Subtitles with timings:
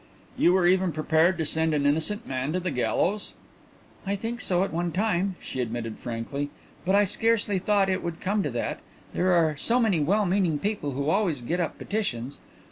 [0.35, 3.33] "You were even prepared to send an innocent man to the gallows?"
[4.03, 6.49] "I think so, at one time," she admitted frankly.
[6.85, 8.79] "But I scarcely thought it would come to that.
[9.13, 12.39] There are so many well meaning people who always get up petitions....